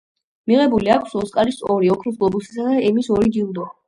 მიღებული 0.51 0.89
აქვს 0.95 1.11
ოსკარის 1.19 1.59
ორი, 1.73 1.91
ოქროს 1.97 2.15
გლობუსისა 2.23 2.65
და 2.69 2.81
ემის 2.89 3.11
ორი 3.17 3.31
ჯილდო. 3.37 3.67